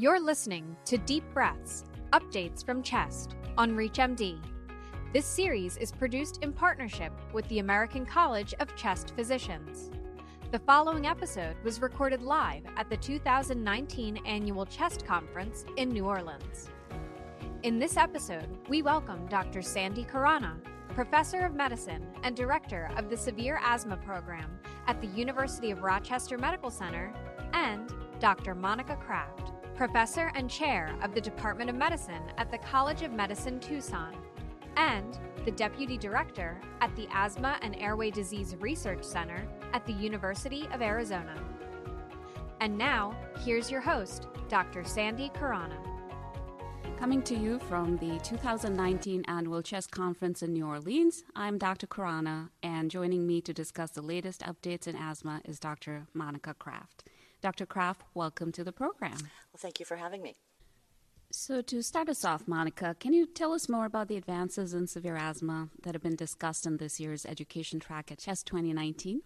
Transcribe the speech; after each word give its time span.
You're 0.00 0.18
listening 0.18 0.78
to 0.86 0.96
Deep 0.96 1.24
Breaths 1.34 1.84
Updates 2.14 2.64
from 2.64 2.82
Chest 2.82 3.34
on 3.58 3.72
ReachMD. 3.72 4.40
This 5.12 5.26
series 5.26 5.76
is 5.76 5.92
produced 5.92 6.38
in 6.42 6.54
partnership 6.54 7.12
with 7.34 7.46
the 7.48 7.58
American 7.58 8.06
College 8.06 8.54
of 8.60 8.74
Chest 8.76 9.12
Physicians. 9.14 9.90
The 10.52 10.58
following 10.60 11.06
episode 11.06 11.54
was 11.62 11.82
recorded 11.82 12.22
live 12.22 12.62
at 12.78 12.88
the 12.88 12.96
2019 12.96 14.16
Annual 14.24 14.64
Chest 14.64 15.04
Conference 15.04 15.66
in 15.76 15.90
New 15.90 16.06
Orleans. 16.06 16.70
In 17.62 17.78
this 17.78 17.98
episode, 17.98 18.48
we 18.70 18.80
welcome 18.80 19.26
Dr. 19.26 19.60
Sandy 19.60 20.04
Khurana, 20.04 20.54
Professor 20.94 21.40
of 21.40 21.54
Medicine 21.54 22.06
and 22.22 22.34
Director 22.34 22.90
of 22.96 23.10
the 23.10 23.18
Severe 23.18 23.60
Asthma 23.62 23.98
Program 23.98 24.60
at 24.86 24.98
the 25.02 25.08
University 25.08 25.70
of 25.70 25.82
Rochester 25.82 26.38
Medical 26.38 26.70
Center, 26.70 27.12
and 27.52 27.92
Dr. 28.18 28.54
Monica 28.54 28.96
Kraft, 28.96 29.52
Professor 29.80 30.30
and 30.34 30.50
Chair 30.50 30.94
of 31.02 31.14
the 31.14 31.20
Department 31.22 31.70
of 31.70 31.74
Medicine 31.74 32.22
at 32.36 32.50
the 32.50 32.58
College 32.58 33.00
of 33.00 33.12
Medicine 33.12 33.58
Tucson 33.58 34.14
and 34.76 35.18
the 35.46 35.52
Deputy 35.52 35.96
Director 35.96 36.60
at 36.82 36.94
the 36.96 37.08
Asthma 37.10 37.58
and 37.62 37.74
Airway 37.76 38.10
Disease 38.10 38.54
Research 38.60 39.02
Center 39.02 39.42
at 39.72 39.86
the 39.86 39.94
University 39.94 40.68
of 40.74 40.82
Arizona. 40.82 41.34
And 42.60 42.76
now, 42.76 43.16
here's 43.42 43.70
your 43.70 43.80
host, 43.80 44.26
Dr. 44.50 44.84
Sandy 44.84 45.30
Khurana. 45.30 45.78
Coming 46.98 47.22
to 47.22 47.34
you 47.34 47.58
from 47.60 47.96
the 47.96 48.18
2019 48.18 49.24
Annual 49.28 49.62
Chest 49.62 49.90
Conference 49.90 50.42
in 50.42 50.52
New 50.52 50.66
Orleans, 50.66 51.24
I'm 51.34 51.56
Dr. 51.56 51.86
Khurana, 51.86 52.50
and 52.62 52.90
joining 52.90 53.26
me 53.26 53.40
to 53.40 53.54
discuss 53.54 53.92
the 53.92 54.02
latest 54.02 54.42
updates 54.42 54.86
in 54.86 54.94
asthma 54.94 55.40
is 55.46 55.58
Dr. 55.58 56.06
Monica 56.12 56.52
Kraft. 56.52 57.04
Dr. 57.40 57.66
Kraft, 57.66 58.02
welcome 58.14 58.52
to 58.52 58.64
the 58.64 58.72
program. 58.72 59.16
Well, 59.18 59.58
thank 59.58 59.80
you 59.80 59.86
for 59.86 59.96
having 59.96 60.22
me. 60.22 60.36
So, 61.32 61.62
to 61.62 61.82
start 61.82 62.08
us 62.08 62.24
off, 62.24 62.48
Monica, 62.48 62.96
can 62.98 63.12
you 63.12 63.24
tell 63.24 63.52
us 63.52 63.68
more 63.68 63.86
about 63.86 64.08
the 64.08 64.16
advances 64.16 64.74
in 64.74 64.88
severe 64.88 65.16
asthma 65.16 65.68
that 65.84 65.94
have 65.94 66.02
been 66.02 66.16
discussed 66.16 66.66
in 66.66 66.78
this 66.78 66.98
year's 66.98 67.24
education 67.24 67.78
track 67.78 68.10
at 68.10 68.18
CHEST 68.18 68.46
2019? 68.46 69.22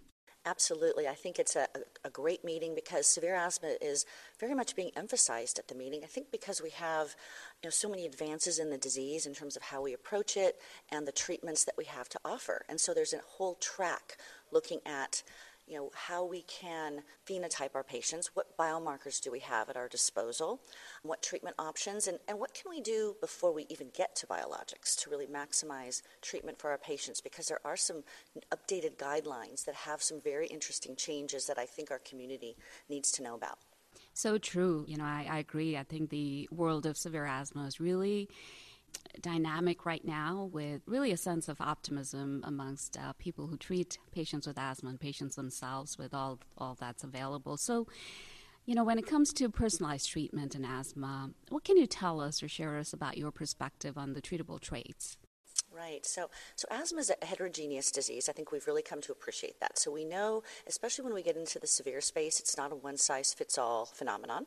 Absolutely. 0.47 1.08
I 1.08 1.14
think 1.14 1.38
it's 1.38 1.56
a, 1.56 1.66
a, 2.05 2.11
great 2.11 2.44
meeting 2.44 2.75
because 2.75 3.06
severe 3.06 3.34
asthma 3.34 3.77
is 3.80 4.05
very 4.38 4.55
much 4.55 4.77
being 4.77 4.91
emphasized 4.94 5.58
at 5.58 5.69
the 5.69 5.75
meeting. 5.75 6.03
I 6.05 6.06
think 6.06 6.31
because 6.31 6.60
we 6.60 6.69
have 6.70 7.16
you 7.62 7.69
know, 7.69 7.70
so 7.70 7.88
many 7.88 8.05
advances 8.05 8.58
in 8.58 8.69
the 8.69 8.77
disease 8.77 9.25
in 9.25 9.33
terms 9.33 9.56
of 9.56 9.62
how 9.62 9.81
we 9.81 9.94
approach 9.94 10.36
it 10.36 10.56
and 10.92 11.08
the 11.08 11.12
treatments 11.12 11.64
that 11.64 11.78
we 11.78 11.86
have 11.86 12.10
to 12.10 12.19
offer. 12.27 12.66
And 12.69 12.78
so 12.78 12.92
there's 12.92 13.14
a 13.14 13.22
whole 13.27 13.55
track 13.55 14.19
looking 14.53 14.81
at 14.84 15.22
you 15.66 15.76
know, 15.76 15.90
how 15.94 16.24
we 16.24 16.42
can 16.42 17.02
phenotype 17.26 17.74
our 17.74 17.82
patients, 17.82 18.30
what 18.34 18.56
biomarkers 18.58 19.20
do 19.20 19.30
we 19.30 19.40
have 19.40 19.70
at 19.70 19.76
our 19.76 19.88
disposal, 19.88 20.60
what 21.02 21.22
treatment 21.22 21.56
options, 21.58 22.06
and, 22.06 22.18
and 22.28 22.38
what 22.38 22.54
can 22.54 22.70
we 22.70 22.80
do 22.80 23.16
before 23.20 23.52
we 23.52 23.66
even 23.70 23.88
get 23.94 24.14
to 24.16 24.26
biologics 24.26 24.94
to 25.02 25.10
really 25.10 25.26
maximize 25.26 26.02
treatment 26.20 26.58
for 26.58 26.70
our 26.70 26.78
patients 26.78 27.20
because 27.20 27.48
there 27.48 27.60
are 27.64 27.76
some 27.76 28.04
updated 28.52 28.96
guidelines 28.96 29.64
that 29.64 29.74
have 29.74 30.02
some 30.02 30.20
very 30.20 30.46
interesting 30.48 30.94
changes 30.96 31.46
that 31.46 31.58
I 31.58 31.64
think 31.66 31.90
our 31.90 32.00
community 32.00 32.56
needs 32.88 33.10
to 33.12 33.22
know 33.22 33.34
about. 33.34 33.58
So 34.12 34.38
true. 34.38 34.84
You 34.86 34.96
know, 34.96 35.04
I, 35.04 35.26
I 35.30 35.38
agree. 35.38 35.76
I 35.76 35.82
think 35.82 36.10
the 36.10 36.48
world 36.52 36.86
of 36.86 36.96
severe 36.96 37.26
asthma 37.26 37.66
is 37.66 37.80
really 37.80 38.28
dynamic 39.20 39.87
right 39.87 40.05
now 40.05 40.50
with 40.53 40.83
really 40.87 41.12
a 41.12 41.17
sense 41.17 41.48
of 41.48 41.61
optimism 41.61 42.42
amongst 42.45 42.97
uh, 42.97 43.12
people 43.19 43.47
who 43.47 43.56
treat 43.56 43.98
patients 44.12 44.47
with 44.47 44.59
asthma 44.59 44.91
and 44.91 45.00
patients 45.00 45.37
themselves 45.37 45.98
with 45.98 46.12
all, 46.12 46.41
all 46.59 46.77
that's 46.78 47.05
available. 47.05 47.56
So, 47.56 47.87
you 48.67 48.75
know, 48.75 48.84
when 48.84 48.98
it 48.98 49.06
comes 49.06 49.33
to 49.34 49.48
personalized 49.48 50.11
treatment 50.11 50.55
in 50.55 50.65
asthma, 50.65 51.31
what 51.50 51.65
can 51.65 51.77
you 51.77 51.87
tell 51.87 52.20
us 52.20 52.42
or 52.42 52.48
share 52.48 52.77
us 52.78 52.92
about 52.92 53.19
your 53.19 53.31
perspective 53.31 53.98
on 53.98 54.15
the 54.15 54.22
treatable 54.22 54.61
traits? 54.61 55.17
Right. 55.72 56.06
So, 56.06 56.31
so 56.55 56.67
asthma 56.70 57.00
is 57.00 57.11
a 57.11 57.27
heterogeneous 57.27 57.91
disease. 57.91 58.28
I 58.28 58.33
think 58.33 58.53
we've 58.53 58.66
really 58.66 58.83
come 58.83 59.00
to 59.03 59.12
appreciate 59.12 59.60
that. 59.60 59.78
So 59.78 59.91
we 59.91 60.04
know, 60.04 60.43
especially 60.66 61.04
when 61.04 61.15
we 61.15 61.22
get 61.22 61.37
into 61.37 61.59
the 61.59 61.66
severe 61.66 62.00
space, 62.00 62.38
it's 62.38 62.56
not 62.56 62.72
a 62.72 62.77
one 62.77 62.97
size 62.97 63.34
fits 63.34 63.59
all 63.59 63.84
phenomenon. 63.84 64.47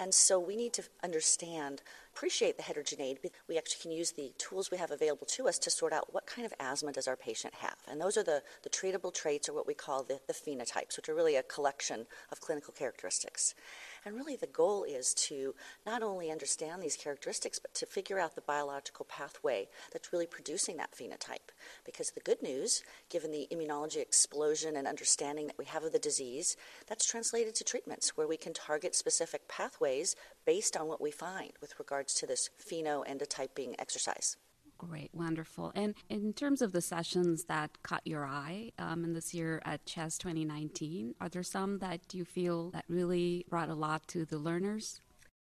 And 0.00 0.14
so 0.14 0.38
we 0.38 0.56
need 0.56 0.72
to 0.74 0.84
understand, 1.02 1.82
appreciate 2.18 2.56
the 2.56 2.64
heterogeneity. 2.64 3.30
We 3.48 3.56
actually 3.58 3.80
can 3.80 3.92
use 3.92 4.10
the 4.10 4.32
tools 4.38 4.72
we 4.72 4.76
have 4.78 4.90
available 4.90 5.26
to 5.26 5.46
us 5.46 5.56
to 5.60 5.70
sort 5.70 5.92
out 5.92 6.12
what 6.12 6.26
kind 6.26 6.44
of 6.44 6.52
asthma 6.58 6.90
does 6.90 7.06
our 7.06 7.14
patient 7.14 7.54
have. 7.54 7.76
And 7.88 8.00
those 8.00 8.16
are 8.16 8.24
the, 8.24 8.42
the 8.64 8.70
treatable 8.70 9.14
traits, 9.14 9.48
or 9.48 9.54
what 9.54 9.68
we 9.68 9.74
call 9.74 10.02
the, 10.02 10.18
the 10.26 10.32
phenotypes, 10.32 10.96
which 10.96 11.08
are 11.08 11.14
really 11.14 11.36
a 11.36 11.44
collection 11.44 12.06
of 12.32 12.40
clinical 12.40 12.74
characteristics. 12.76 13.54
And 14.04 14.14
really, 14.14 14.36
the 14.36 14.46
goal 14.46 14.84
is 14.84 15.14
to 15.14 15.54
not 15.86 16.02
only 16.02 16.30
understand 16.30 16.82
these 16.82 16.96
characteristics, 16.96 17.58
but 17.58 17.74
to 17.74 17.86
figure 17.86 18.18
out 18.18 18.34
the 18.34 18.40
biological 18.40 19.04
pathway 19.04 19.68
that's 19.92 20.12
really 20.12 20.26
producing 20.26 20.76
that 20.76 20.92
phenotype. 20.92 21.50
Because 21.84 22.10
the 22.10 22.20
good 22.20 22.42
news, 22.42 22.82
given 23.10 23.30
the 23.30 23.48
immunology 23.52 24.00
explosion 24.00 24.76
and 24.76 24.86
understanding 24.86 25.46
that 25.46 25.58
we 25.58 25.64
have 25.66 25.84
of 25.84 25.92
the 25.92 25.98
disease, 25.98 26.56
that's 26.86 27.06
translated 27.06 27.54
to 27.56 27.64
treatments 27.64 28.16
where 28.16 28.26
we 28.28 28.36
can 28.36 28.52
target 28.52 28.94
specific 28.94 29.48
pathways 29.48 30.16
based 30.46 30.76
on 30.76 30.88
what 30.88 31.00
we 31.00 31.10
find 31.10 31.52
with 31.60 31.78
regards 31.78 32.14
to 32.14 32.26
this 32.26 32.50
phenoendotyping 32.58 33.74
exercise. 33.78 34.36
Great, 34.78 35.10
wonderful. 35.12 35.72
And 35.74 35.96
in 36.08 36.32
terms 36.32 36.62
of 36.62 36.70
the 36.70 36.80
sessions 36.80 37.44
that 37.44 37.82
caught 37.82 38.06
your 38.06 38.24
eye 38.24 38.70
um, 38.78 39.04
in 39.04 39.12
this 39.12 39.34
year 39.34 39.60
at 39.64 39.84
CHEST 39.84 40.20
2019, 40.20 41.16
are 41.20 41.28
there 41.28 41.42
some 41.42 41.78
that 41.80 42.14
you 42.14 42.24
feel 42.24 42.70
that 42.70 42.84
really 42.88 43.44
brought 43.50 43.68
a 43.68 43.74
lot 43.74 44.06
to 44.08 44.24
the 44.24 44.38
learners? 44.38 45.00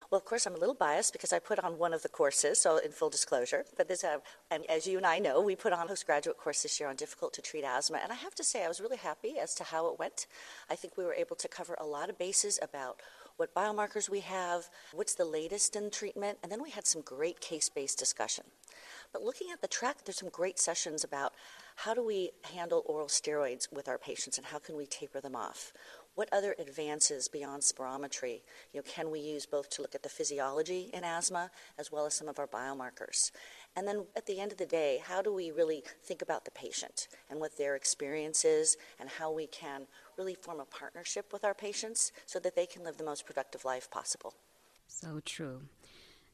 Well, 0.10 0.20
of 0.20 0.26
course, 0.26 0.46
I'm 0.46 0.56
a 0.56 0.58
little 0.58 0.76
biased 0.76 1.14
because 1.14 1.34
I 1.34 1.40
put 1.40 1.60
on 1.60 1.78
one 1.78 1.94
of 1.94 2.04
the 2.04 2.10
courses, 2.10 2.60
so 2.62 2.78
in 2.78 2.92
full 2.92 3.10
disclosure. 3.10 3.66
But 3.78 3.88
this, 3.88 4.04
uh, 4.04 4.20
and 4.52 4.66
as 4.70 4.86
you 4.86 4.98
and 4.98 5.06
I 5.06 5.20
know, 5.20 5.42
we 5.42 5.56
put 5.56 5.74
on 5.74 5.86
a 5.86 5.88
postgraduate 5.88 6.38
course 6.38 6.64
this 6.64 6.80
year 6.80 6.90
on 6.90 6.96
difficult 6.96 7.34
to 7.34 7.42
treat 7.42 7.64
asthma, 7.64 8.00
and 8.02 8.12
I 8.12 8.16
have 8.16 8.36
to 8.36 8.44
say 8.44 8.64
I 8.64 8.68
was 8.68 8.80
really 8.80 8.98
happy 8.98 9.40
as 9.40 9.56
to 9.56 9.64
how 9.64 9.88
it 9.88 10.00
went. 10.00 10.28
I 10.70 10.76
think 10.76 10.98
we 10.98 11.04
were 11.04 11.14
able 11.14 11.36
to 11.38 11.48
cover 11.48 11.76
a 11.80 11.86
lot 11.86 12.10
of 12.10 12.18
bases 12.18 12.60
about 12.62 13.02
what 13.38 13.56
biomarkers 13.56 14.10
we 14.10 14.20
have, 14.20 14.70
what's 14.94 15.16
the 15.16 15.26
latest 15.26 15.76
in 15.76 15.90
treatment, 15.90 16.38
and 16.44 16.52
then 16.52 16.62
we 16.62 16.70
had 16.70 16.86
some 16.86 17.02
great 17.02 17.40
case 17.40 17.70
based 17.70 17.98
discussion. 17.98 18.46
But 19.12 19.24
looking 19.24 19.52
at 19.52 19.62
the 19.62 19.68
track, 19.68 20.06
there's 20.06 20.18
some 20.18 20.30
great 20.30 20.60
sessions 20.60 21.04
about 21.04 21.34
how 21.76 21.94
do 21.94 22.06
we 22.06 22.32
handle 22.54 22.84
oral 22.86 23.08
steroids 23.08 23.72
with 23.72 23.88
our 23.88 23.98
patients 23.98 24.38
and 24.38 24.46
how 24.48 24.60
can 24.60 24.76
we 24.76 24.86
taper 24.86 25.20
them 25.20 25.36
off? 25.36 25.74
What 26.16 26.30
other 26.32 26.56
advances 26.60 27.28
beyond 27.28 27.64
spirometry 27.64 28.42
you 28.72 28.80
know, 28.80 28.84
can 28.84 29.10
we 29.10 29.20
use 29.20 29.48
both 29.48 29.70
to 29.72 29.82
look 29.82 29.96
at 29.96 30.04
the 30.04 30.10
physiology 30.10 30.92
in 30.94 31.04
asthma 31.04 31.50
as 31.80 31.92
well 31.92 32.06
as 32.06 32.14
some 32.14 32.28
of 32.28 32.38
our 32.38 32.48
biomarkers? 32.48 33.32
And 33.76 33.88
then 33.88 34.06
at 34.16 34.28
the 34.28 34.40
end 34.40 34.52
of 34.52 34.60
the 34.60 34.66
day, 34.68 35.02
how 35.04 35.24
do 35.24 35.34
we 35.34 35.50
really 35.50 35.84
think 36.04 36.22
about 36.22 36.46
the 36.46 36.52
patient 36.52 37.08
and 37.32 37.40
what 37.40 37.58
their 37.58 37.76
experience 37.76 38.46
is 38.46 38.78
and 39.00 39.10
how 39.10 39.32
we 39.32 39.48
can 39.48 39.88
really 40.16 40.36
form 40.36 40.60
a 40.60 40.66
partnership 40.66 41.34
with 41.34 41.44
our 41.44 41.56
patients 41.56 42.12
so 42.28 42.40
that 42.40 42.56
they 42.56 42.68
can 42.68 42.84
live 42.84 42.98
the 42.98 43.04
most 43.04 43.26
productive 43.26 43.66
life 43.66 43.90
possible? 43.90 44.36
So 44.88 45.20
true. 45.26 45.62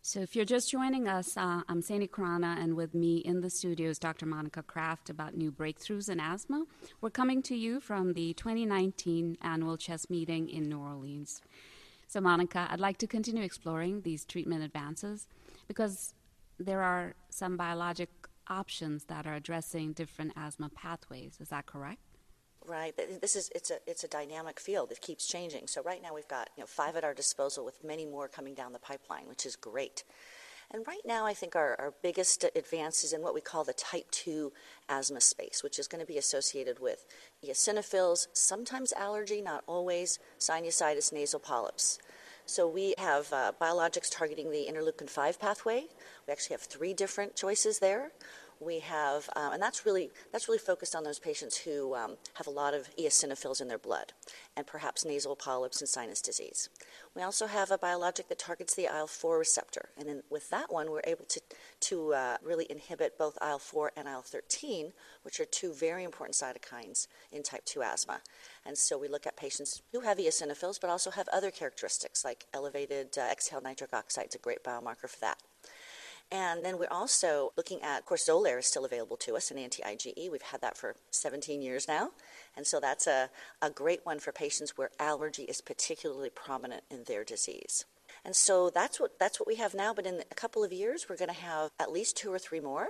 So, 0.01 0.21
if 0.21 0.33
you're 0.33 0.45
just 0.45 0.71
joining 0.71 1.09
us, 1.09 1.35
uh, 1.35 1.61
I'm 1.67 1.81
Sandy 1.81 2.07
Khurana, 2.07 2.57
and 2.57 2.75
with 2.77 2.95
me 2.95 3.17
in 3.17 3.41
the 3.41 3.49
studio 3.49 3.89
is 3.89 3.99
Dr. 3.99 4.25
Monica 4.25 4.63
Kraft 4.63 5.09
about 5.09 5.35
new 5.35 5.51
breakthroughs 5.51 6.07
in 6.09 6.21
asthma. 6.21 6.63
We're 7.01 7.09
coming 7.09 7.41
to 7.43 7.55
you 7.55 7.81
from 7.81 8.13
the 8.13 8.33
2019 8.33 9.37
annual 9.41 9.75
CHEST 9.75 10.09
meeting 10.09 10.47
in 10.47 10.69
New 10.69 10.79
Orleans. 10.79 11.41
So, 12.07 12.21
Monica, 12.21 12.65
I'd 12.71 12.79
like 12.79 12.97
to 12.99 13.07
continue 13.07 13.43
exploring 13.43 14.01
these 14.01 14.23
treatment 14.23 14.63
advances 14.63 15.27
because 15.67 16.13
there 16.57 16.81
are 16.81 17.13
some 17.29 17.57
biologic 17.57 18.09
options 18.47 19.03
that 19.05 19.27
are 19.27 19.35
addressing 19.35 19.91
different 19.91 20.31
asthma 20.37 20.69
pathways. 20.69 21.37
Is 21.41 21.49
that 21.49 21.65
correct? 21.65 21.99
Right. 22.69 22.93
This 23.19 23.35
is 23.35 23.49
it's 23.55 23.71
a 23.71 23.79
it's 23.87 24.03
a 24.03 24.07
dynamic 24.07 24.59
field. 24.59 24.91
It 24.91 25.01
keeps 25.01 25.25
changing. 25.25 25.65
So 25.65 25.81
right 25.81 26.03
now 26.03 26.13
we've 26.13 26.27
got 26.27 26.51
you 26.55 26.61
know 26.61 26.67
five 26.67 26.95
at 26.95 27.03
our 27.03 27.15
disposal 27.15 27.65
with 27.65 27.83
many 27.83 28.05
more 28.05 28.27
coming 28.27 28.53
down 28.53 28.73
the 28.73 28.79
pipeline, 28.79 29.27
which 29.27 29.43
is 29.47 29.55
great. 29.55 30.03
And 30.71 30.85
right 30.85 31.01
now, 31.03 31.25
I 31.25 31.33
think 31.33 31.55
our, 31.55 31.75
our 31.79 31.95
biggest 32.03 32.45
advance 32.55 33.03
is 33.03 33.11
in 33.11 33.23
what 33.23 33.33
we 33.33 33.41
call 33.41 33.63
the 33.63 33.73
type 33.73 34.05
2 34.11 34.53
asthma 34.87 35.19
space, 35.19 35.63
which 35.63 35.79
is 35.79 35.87
going 35.87 35.99
to 35.99 36.05
be 36.05 36.19
associated 36.19 36.79
with 36.79 37.07
eosinophils, 37.43 38.27
sometimes 38.33 38.93
allergy, 38.93 39.41
not 39.41 39.63
always, 39.65 40.19
sinusitis, 40.37 41.11
nasal 41.11 41.39
polyps. 41.39 41.97
So 42.45 42.67
we 42.67 42.93
have 42.99 43.33
uh, 43.33 43.53
biologics 43.59 44.15
targeting 44.15 44.51
the 44.51 44.67
interleukin 44.71 45.09
5 45.09 45.39
pathway. 45.39 45.85
We 46.27 46.31
actually 46.31 46.53
have 46.53 46.61
three 46.61 46.93
different 46.93 47.35
choices 47.35 47.79
there. 47.79 48.11
We 48.59 48.79
have, 48.79 49.29
um, 49.35 49.53
and 49.53 49.61
that's 49.61 49.85
really 49.85 50.11
that's 50.31 50.47
really 50.47 50.59
focused 50.59 50.95
on 50.95 51.03
those 51.03 51.19
patients 51.19 51.57
who 51.57 51.95
um, 51.95 52.17
have 52.33 52.47
a 52.47 52.51
lot 52.51 52.73
of 52.73 52.89
eosinophils 52.97 53.61
in 53.61 53.67
their 53.67 53.77
blood, 53.77 54.13
and 54.57 54.67
perhaps 54.67 55.05
nasal 55.05 55.35
polyps 55.35 55.79
and 55.81 55.87
sinus 55.87 56.21
disease. 56.21 56.69
We 57.15 57.21
also 57.21 57.47
have 57.47 57.71
a 57.71 57.77
biologic 57.77 58.27
that 58.27 58.39
targets 58.39 58.75
the 58.75 58.85
IL-4 58.85 59.39
receptor, 59.39 59.89
and 59.97 60.07
then 60.07 60.23
with 60.29 60.49
that 60.49 60.71
one, 60.71 60.91
we're 60.91 61.01
able 61.05 61.25
to 61.25 61.41
to 61.81 62.13
uh, 62.13 62.37
really 62.43 62.67
inhibit 62.69 63.17
both 63.17 63.37
IL-4 63.41 63.89
and 63.95 64.07
IL-13, 64.07 64.91
which 65.23 65.39
are 65.39 65.45
two 65.45 65.73
very 65.73 66.03
important 66.03 66.35
cytokines 66.35 67.07
in 67.31 67.43
type 67.43 67.65
2 67.65 67.81
asthma. 67.81 68.21
And 68.65 68.77
so 68.77 68.97
we 68.97 69.07
look 69.07 69.25
at 69.25 69.37
patients 69.37 69.81
who 69.91 70.01
have 70.01 70.17
eosinophils, 70.17 70.79
but 70.81 70.89
also 70.89 71.11
have 71.11 71.29
other 71.29 71.51
characteristics 71.51 72.25
like 72.25 72.45
elevated 72.53 73.17
uh, 73.17 73.21
exhaled 73.31 73.63
nitric 73.63 73.93
oxide. 73.93 74.25
It's 74.25 74.35
a 74.35 74.39
great 74.39 74.63
biomarker 74.63 75.09
for 75.09 75.19
that. 75.21 75.37
And 76.31 76.63
then 76.63 76.77
we're 76.77 76.91
also 76.91 77.53
looking 77.57 77.81
at, 77.81 77.99
of 77.99 78.05
course, 78.05 78.27
Xolair 78.29 78.59
is 78.59 78.67
still 78.67 78.85
available 78.85 79.17
to 79.17 79.35
us, 79.35 79.49
an 79.49 79.57
anti 79.57 79.81
IgE. 79.81 80.31
We've 80.31 80.41
had 80.41 80.61
that 80.61 80.77
for 80.77 80.95
17 81.09 81.61
years 81.61 81.87
now. 81.87 82.11
And 82.55 82.67
so 82.67 82.79
that's 82.79 83.07
a, 83.07 83.29
a 83.61 83.71
great 83.71 84.05
one 84.05 84.19
for 84.19 84.31
patients 84.31 84.77
where 84.77 84.91
allergy 84.99 85.43
is 85.43 85.59
particularly 85.59 86.29
prominent 86.29 86.83
in 86.91 87.05
their 87.05 87.23
disease. 87.23 87.85
And 88.25 88.35
so 88.35 88.69
that's 88.69 88.99
what 88.99 89.17
that's 89.19 89.39
what 89.39 89.47
we 89.47 89.55
have 89.55 89.73
now. 89.73 89.93
But 89.93 90.05
in 90.05 90.23
a 90.31 90.35
couple 90.35 90.63
of 90.63 90.71
years, 90.71 91.07
we're 91.09 91.17
going 91.17 91.33
to 91.33 91.41
have 91.41 91.71
at 91.79 91.91
least 91.91 92.17
two 92.17 92.31
or 92.31 92.39
three 92.39 92.59
more. 92.59 92.89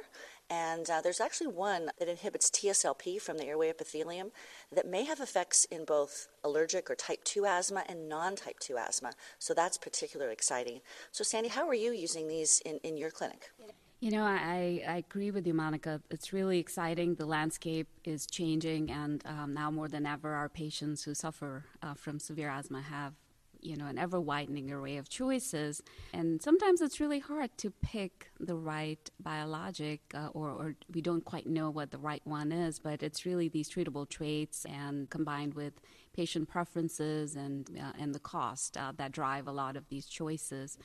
And 0.49 0.89
uh, 0.89 1.01
there's 1.01 1.21
actually 1.21 1.47
one 1.47 1.91
that 1.99 2.07
inhibits 2.07 2.49
TSLP 2.49 3.21
from 3.21 3.37
the 3.37 3.45
airway 3.45 3.69
epithelium 3.69 4.31
that 4.73 4.87
may 4.87 5.03
have 5.03 5.19
effects 5.19 5.65
in 5.65 5.85
both 5.85 6.27
allergic 6.43 6.89
or 6.89 6.95
type 6.95 7.23
2 7.23 7.45
asthma 7.45 7.83
and 7.87 8.09
non 8.09 8.35
type 8.35 8.59
2 8.59 8.77
asthma. 8.77 9.11
So 9.37 9.53
that's 9.53 9.77
particularly 9.77 10.33
exciting. 10.33 10.81
So, 11.11 11.23
Sandy, 11.23 11.49
how 11.49 11.67
are 11.67 11.75
you 11.75 11.91
using 11.91 12.27
these 12.27 12.61
in, 12.65 12.79
in 12.83 12.97
your 12.97 13.11
clinic? 13.11 13.51
You 13.99 14.11
know, 14.11 14.23
I, 14.23 14.81
I 14.87 14.97
agree 14.97 15.29
with 15.29 15.45
you, 15.45 15.53
Monica. 15.53 16.01
It's 16.09 16.31
really 16.31 16.57
exciting. 16.57 17.15
The 17.15 17.25
landscape 17.25 17.89
is 18.05 18.25
changing, 18.25 18.89
and 18.89 19.21
um, 19.25 19.53
now 19.53 19.69
more 19.69 19.89
than 19.89 20.05
ever, 20.05 20.33
our 20.33 20.47
patients 20.47 21.03
who 21.03 21.13
suffer 21.13 21.65
uh, 21.83 21.95
from 21.95 22.17
severe 22.17 22.49
asthma 22.49 22.81
have 22.81 23.13
you 23.61 23.75
know, 23.75 23.85
an 23.85 23.97
ever 23.97 24.19
widening 24.19 24.71
array 24.71 24.97
of 24.97 25.09
choices. 25.09 25.81
And 26.13 26.41
sometimes 26.41 26.81
it's 26.81 26.99
really 26.99 27.19
hard 27.19 27.57
to 27.57 27.71
pick 27.81 28.31
the 28.39 28.55
right 28.55 29.09
biologic, 29.19 30.01
uh, 30.13 30.27
or, 30.33 30.49
or 30.49 30.75
we 30.93 31.01
don't 31.01 31.25
quite 31.25 31.47
know 31.47 31.69
what 31.69 31.91
the 31.91 31.97
right 31.97 32.21
one 32.25 32.51
is, 32.51 32.79
but 32.79 33.03
it's 33.03 33.25
really 33.25 33.49
these 33.49 33.69
treatable 33.69 34.07
traits 34.07 34.65
and 34.65 35.09
combined 35.09 35.53
with 35.53 35.73
patient 36.13 36.49
preferences 36.49 37.35
and, 37.35 37.69
uh, 37.79 37.93
and 37.99 38.13
the 38.13 38.19
cost 38.19 38.77
uh, 38.77 38.91
that 38.97 39.11
drive 39.11 39.47
a 39.47 39.51
lot 39.51 39.77
of 39.77 39.87
these 39.89 40.05
choices. 40.05 40.77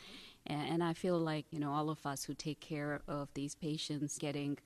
And, 0.47 0.69
and 0.69 0.85
I 0.85 0.93
feel 0.93 1.19
like, 1.19 1.47
you 1.51 1.59
know, 1.59 1.73
all 1.73 1.91
of 1.91 2.05
us 2.07 2.25
who 2.25 2.35
take 2.35 2.61
care 2.61 3.01
of 3.09 3.29
these 3.35 3.55
patients 3.55 4.19
getting 4.19 4.59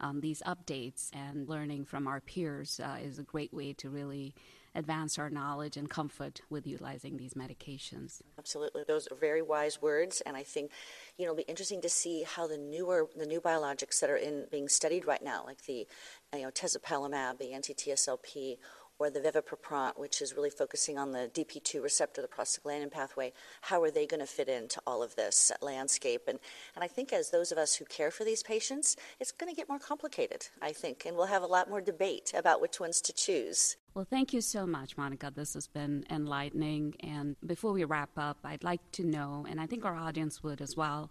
um, 0.00 0.20
these 0.20 0.42
updates 0.46 1.10
and 1.12 1.48
learning 1.48 1.84
from 1.84 2.06
our 2.06 2.20
peers 2.20 2.80
uh, 2.80 2.98
is 3.02 3.18
a 3.18 3.22
great 3.22 3.52
way 3.52 3.72
to 3.74 3.88
really 3.88 4.34
advance 4.76 5.18
our 5.18 5.30
knowledge 5.30 5.76
and 5.76 5.88
comfort 5.88 6.40
with 6.50 6.66
utilizing 6.66 7.16
these 7.16 7.34
medications. 7.34 8.20
Absolutely. 8.38 8.84
Those 8.86 9.08
are 9.08 9.16
very 9.16 9.42
wise 9.42 9.80
words 9.80 10.20
and 10.24 10.36
I 10.36 10.42
think 10.42 10.70
you 11.18 11.24
know 11.24 11.32
it'll 11.32 11.44
be 11.44 11.50
interesting 11.50 11.80
to 11.82 11.88
see 11.88 12.22
how 12.22 12.46
the 12.46 12.58
newer 12.58 13.08
the 13.16 13.26
new 13.26 13.40
biologics 13.40 14.00
that 14.00 14.10
are 14.10 14.16
in 14.16 14.46
being 14.50 14.68
studied 14.68 15.06
right 15.06 15.22
now 15.22 15.44
like 15.44 15.64
the 15.66 15.86
you 16.34 16.42
know 16.42 16.50
tezepelumab, 16.50 17.38
the 17.38 17.52
anti-TSLP 17.52 18.58
or 18.98 19.10
the 19.10 19.20
fevipiprant, 19.20 19.98
which 19.98 20.22
is 20.22 20.34
really 20.34 20.50
focusing 20.50 20.98
on 20.98 21.12
the 21.12 21.30
DP2 21.34 21.82
receptor, 21.82 22.22
the 22.22 22.28
prostaglandin 22.28 22.90
pathway, 22.90 23.32
how 23.62 23.82
are 23.82 23.90
they 23.90 24.06
going 24.06 24.20
to 24.20 24.26
fit 24.26 24.48
into 24.48 24.80
all 24.86 25.02
of 25.02 25.14
this 25.16 25.52
landscape? 25.60 26.22
And, 26.28 26.38
and 26.74 26.82
I 26.82 26.88
think 26.88 27.12
as 27.12 27.30
those 27.30 27.52
of 27.52 27.58
us 27.58 27.74
who 27.74 27.84
care 27.84 28.10
for 28.10 28.24
these 28.24 28.42
patients, 28.42 28.96
it's 29.20 29.32
going 29.32 29.52
to 29.52 29.56
get 29.56 29.68
more 29.68 29.78
complicated, 29.78 30.48
I 30.62 30.72
think, 30.72 31.04
and 31.04 31.16
we'll 31.16 31.26
have 31.26 31.42
a 31.42 31.46
lot 31.46 31.68
more 31.68 31.80
debate 31.80 32.32
about 32.34 32.60
which 32.60 32.80
ones 32.80 33.00
to 33.02 33.12
choose. 33.12 33.76
Well, 33.94 34.06
thank 34.08 34.34
you 34.34 34.42
so 34.42 34.66
much, 34.66 34.96
Monica. 34.98 35.32
This 35.34 35.54
has 35.54 35.68
been 35.68 36.04
enlightening. 36.10 36.94
And 37.00 37.36
before 37.46 37.72
we 37.72 37.84
wrap 37.84 38.10
up, 38.16 38.38
I'd 38.44 38.64
like 38.64 38.82
to 38.92 39.04
know, 39.04 39.46
and 39.48 39.58
I 39.60 39.66
think 39.66 39.84
our 39.84 39.96
audience 39.96 40.42
would 40.42 40.60
as 40.60 40.76
well, 40.76 41.10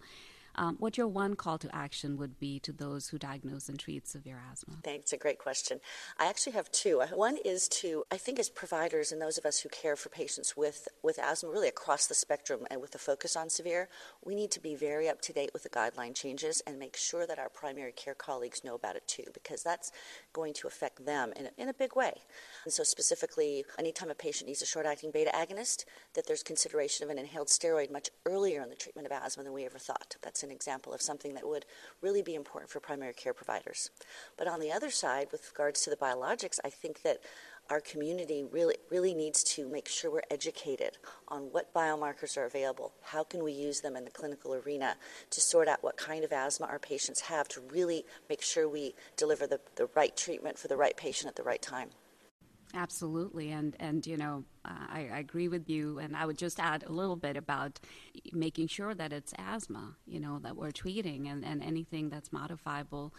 um, 0.56 0.76
what 0.78 0.96
your 0.96 1.06
one 1.06 1.36
call 1.36 1.58
to 1.58 1.74
action 1.74 2.16
would 2.16 2.38
be 2.38 2.58
to 2.60 2.72
those 2.72 3.08
who 3.08 3.18
diagnose 3.18 3.68
and 3.68 3.78
treat 3.78 4.08
severe 4.08 4.40
asthma? 4.50 4.74
Thanks, 4.82 5.12
a 5.12 5.16
great 5.16 5.38
question. 5.38 5.80
I 6.18 6.26
actually 6.26 6.52
have 6.54 6.70
two. 6.72 7.02
One 7.14 7.38
is 7.44 7.68
to, 7.68 8.04
I 8.10 8.16
think, 8.16 8.38
as 8.38 8.48
providers 8.48 9.12
and 9.12 9.20
those 9.20 9.38
of 9.38 9.46
us 9.46 9.60
who 9.60 9.68
care 9.68 9.96
for 9.96 10.08
patients 10.08 10.56
with, 10.56 10.88
with 11.02 11.18
asthma, 11.18 11.50
really 11.50 11.68
across 11.68 12.06
the 12.06 12.14
spectrum 12.14 12.66
and 12.70 12.80
with 12.80 12.94
a 12.94 12.98
focus 12.98 13.36
on 13.36 13.50
severe, 13.50 13.88
we 14.24 14.34
need 14.34 14.50
to 14.52 14.60
be 14.60 14.74
very 14.74 15.08
up 15.08 15.20
to 15.22 15.32
date 15.32 15.50
with 15.52 15.62
the 15.62 15.68
guideline 15.68 16.14
changes 16.14 16.62
and 16.66 16.78
make 16.78 16.96
sure 16.96 17.26
that 17.26 17.38
our 17.38 17.48
primary 17.48 17.92
care 17.92 18.14
colleagues 18.14 18.64
know 18.64 18.74
about 18.74 18.96
it 18.96 19.06
too, 19.06 19.24
because 19.34 19.62
that's 19.62 19.92
going 20.32 20.54
to 20.54 20.66
affect 20.66 21.04
them 21.04 21.32
in 21.36 21.46
a, 21.46 21.50
in 21.58 21.68
a 21.68 21.74
big 21.74 21.94
way. 21.94 22.12
And 22.64 22.72
so, 22.72 22.82
specifically, 22.82 23.64
anytime 23.78 24.10
a 24.10 24.14
patient 24.14 24.48
needs 24.48 24.62
a 24.62 24.66
short 24.66 24.86
acting 24.86 25.10
beta 25.10 25.30
agonist, 25.34 25.84
that 26.14 26.26
there's 26.26 26.42
consideration 26.42 27.04
of 27.04 27.10
an 27.10 27.18
inhaled 27.18 27.48
steroid 27.48 27.90
much 27.90 28.10
earlier 28.24 28.62
in 28.62 28.70
the 28.70 28.74
treatment 28.74 29.06
of 29.06 29.12
asthma 29.12 29.44
than 29.44 29.52
we 29.52 29.64
ever 29.64 29.78
thought. 29.78 30.16
That's 30.22 30.42
an 30.46 30.52
example 30.52 30.94
of 30.94 31.02
something 31.02 31.34
that 31.34 31.46
would 31.46 31.66
really 32.00 32.22
be 32.22 32.34
important 32.34 32.70
for 32.70 32.80
primary 32.80 33.12
care 33.12 33.34
providers. 33.34 33.90
But 34.38 34.48
on 34.48 34.60
the 34.60 34.72
other 34.72 34.90
side, 34.90 35.28
with 35.32 35.50
regards 35.52 35.82
to 35.82 35.90
the 35.90 35.96
biologics, 35.96 36.58
I 36.64 36.70
think 36.70 37.02
that 37.02 37.18
our 37.68 37.80
community 37.80 38.44
really 38.50 38.76
really 38.90 39.12
needs 39.12 39.42
to 39.42 39.68
make 39.68 39.88
sure 39.88 40.10
we're 40.10 40.22
educated 40.30 40.98
on 41.28 41.42
what 41.50 41.74
biomarkers 41.74 42.36
are 42.36 42.44
available. 42.44 42.92
How 43.02 43.24
can 43.24 43.42
we 43.42 43.52
use 43.52 43.80
them 43.80 43.96
in 43.96 44.04
the 44.04 44.10
clinical 44.10 44.54
arena 44.54 44.96
to 45.30 45.40
sort 45.40 45.66
out 45.66 45.82
what 45.82 45.96
kind 45.96 46.24
of 46.24 46.32
asthma 46.32 46.66
our 46.66 46.78
patients 46.78 47.20
have 47.22 47.48
to 47.48 47.60
really 47.60 48.04
make 48.28 48.42
sure 48.42 48.68
we 48.68 48.94
deliver 49.16 49.46
the, 49.46 49.60
the 49.74 49.88
right 49.96 50.16
treatment 50.16 50.58
for 50.58 50.68
the 50.68 50.76
right 50.76 50.96
patient 50.96 51.28
at 51.28 51.36
the 51.36 51.42
right 51.42 51.62
time. 51.62 51.90
Absolutely, 52.74 53.50
and 53.52 53.76
and 53.80 54.06
you 54.06 54.16
know 54.16 54.44
uh, 54.64 54.86
I, 54.88 55.08
I, 55.12 55.18
agree 55.18 55.48
with 55.48 55.68
you, 55.70 55.98
and 55.98 56.16
I 56.16 56.26
would 56.26 56.38
just 56.38 56.58
add 56.58 56.84
a 56.84 56.92
little 56.92 57.16
bit 57.16 57.36
about 57.36 57.78
making 58.32 58.68
sure 58.68 58.94
that 58.94 59.12
it's 59.12 59.32
asthma, 59.38 59.96
you 60.06 60.18
know, 60.18 60.40
that 60.40 60.56
we're 60.56 60.72
treating, 60.72 61.28
and, 61.28 61.44
and 61.44 61.62
anything 61.62 62.10
that's 62.10 62.32
modifiable. 62.32 63.14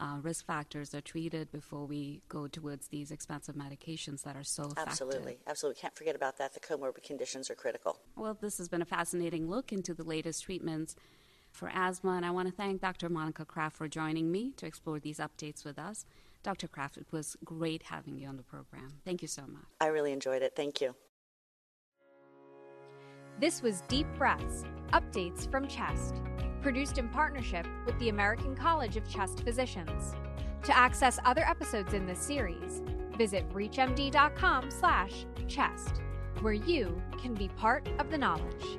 Uh, 0.00 0.18
risk 0.22 0.46
factors 0.46 0.94
are 0.94 1.00
treated 1.00 1.50
before 1.50 1.84
we 1.84 2.20
go 2.28 2.46
towards 2.46 2.88
these 2.88 3.10
expensive 3.10 3.56
medications 3.56 4.22
that 4.22 4.36
are 4.36 4.44
so 4.44 4.64
effective. 4.64 4.86
Absolutely, 4.86 5.38
absolutely. 5.48 5.80
Can't 5.80 5.96
forget 5.96 6.14
about 6.14 6.38
that. 6.38 6.54
The 6.54 6.60
comorbid 6.60 7.02
conditions 7.02 7.50
are 7.50 7.56
critical. 7.56 7.98
Well, 8.14 8.36
this 8.40 8.58
has 8.58 8.68
been 8.68 8.82
a 8.82 8.86
fascinating 8.86 9.48
look 9.48 9.72
into 9.72 9.94
the 9.94 10.04
latest 10.04 10.44
treatments 10.44 10.94
for 11.50 11.68
asthma, 11.72 12.12
and 12.12 12.24
I 12.24 12.30
want 12.30 12.48
to 12.48 12.54
thank 12.54 12.80
Dr. 12.80 13.08
Monica 13.08 13.44
Kraft 13.44 13.76
for 13.76 13.88
joining 13.88 14.30
me 14.30 14.52
to 14.58 14.66
explore 14.66 15.00
these 15.00 15.18
updates 15.18 15.64
with 15.64 15.78
us. 15.78 16.04
Dr. 16.42 16.68
Kraft, 16.68 16.96
it 16.96 17.06
was 17.10 17.36
great 17.44 17.84
having 17.84 18.16
you 18.16 18.28
on 18.28 18.36
the 18.36 18.42
program. 18.42 19.00
Thank 19.04 19.22
you 19.22 19.28
so 19.28 19.42
much. 19.46 19.64
I 19.80 19.86
really 19.86 20.12
enjoyed 20.12 20.42
it. 20.42 20.54
Thank 20.56 20.80
you. 20.80 20.94
This 23.40 23.62
was 23.62 23.82
Deep 23.88 24.06
Breaths 24.16 24.64
Updates 24.92 25.50
from 25.50 25.68
Chest, 25.68 26.16
produced 26.60 26.98
in 26.98 27.08
partnership 27.08 27.66
with 27.86 27.96
the 27.98 28.08
American 28.08 28.56
College 28.56 28.96
of 28.96 29.08
Chest 29.08 29.44
Physicians. 29.44 30.14
To 30.64 30.76
access 30.76 31.20
other 31.24 31.44
episodes 31.44 31.94
in 31.94 32.04
this 32.04 32.18
series, 32.18 32.82
visit 33.16 33.48
reachmd.com/chest, 33.50 36.02
where 36.40 36.52
you 36.52 37.00
can 37.20 37.34
be 37.34 37.48
part 37.50 37.88
of 38.00 38.10
the 38.10 38.18
knowledge. 38.18 38.78